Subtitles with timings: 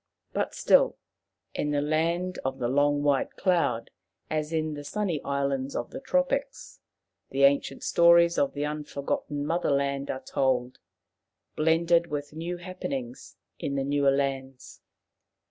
[0.33, 0.97] But still,
[1.53, 3.91] in the Land of the Long White Cloud,
[4.31, 6.79] as in the sunny islands of the tropics,
[7.29, 10.79] the ancient stories of the unfor gotten Motherland are told,
[11.55, 14.81] blended with new happenings in the newer lands.